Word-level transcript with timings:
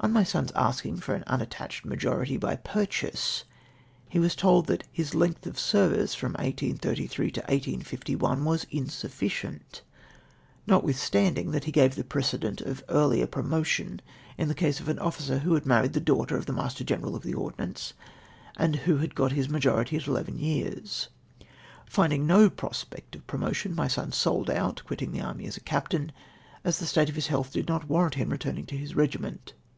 On 0.00 0.12
my 0.12 0.22
son's 0.22 0.52
asking 0.52 0.98
for 0.98 1.16
an 1.16 1.24
unattached 1.26 1.84
majority 1.84 2.36
b// 2.38 2.46
piircJuise, 2.62 3.42
he 4.08 4.20
was 4.20 4.36
told 4.36 4.68
that 4.68 4.84
his 4.92 5.12
length 5.12 5.44
of 5.44 5.58
service, 5.58 6.14
from 6.14 6.34
1833 6.34 7.32
to 7.32 7.42
L851, 7.42 8.44
was 8.44 8.64
in 8.70 8.88
sufficient, 8.88 9.82
notwithstanding 10.68 11.50
that 11.50 11.64
he 11.64 11.72
gave 11.72 11.96
the 11.96 12.04
precedent 12.04 12.60
of 12.60 12.84
earlier 12.88 13.26
pro 13.26 13.42
motion 13.42 14.00
in 14.38 14.46
the 14.46 14.54
case 14.54 14.78
of 14.78 14.88
an 14.88 15.00
officer 15.00 15.40
who 15.40 15.54
had 15.54 15.66
married 15.66 15.94
the 15.94 16.00
daughter 16.00 16.36
of 16.36 16.46
the 16.46 16.52
Master 16.52 16.84
General 16.84 17.16
of 17.16 17.24
the 17.24 17.34
Ordnance, 17.34 17.92
and 18.56 18.76
who 18.76 19.04
got 19.08 19.32
his 19.32 19.48
majority 19.48 19.96
in 19.96 20.02
eleven 20.04 20.38
years. 20.38 21.08
Finding 21.86 22.24
no 22.24 22.48
prospect 22.48 23.16
of 23.16 23.26
promotion, 23.26 23.74
my 23.74 23.88
son 23.88 24.12
sold 24.12 24.48
out, 24.48 24.80
quittino 24.86 25.10
the 25.10 25.20
army 25.20 25.44
as 25.46 25.56
a 25.56 25.60
ca^stain, 25.60 26.10
as 26.62 26.78
the 26.78 26.86
state 26.86 27.08
of 27.08 27.16
his 27.16 27.26
health 27.26 27.52
did 27.52 27.66
not 27.66 27.88
warrant 27.88 28.14
him 28.14 28.28
in 28.28 28.32
returning 28.32 28.64
to 28.64 28.76
his 28.76 28.94
regiment. 28.94 29.54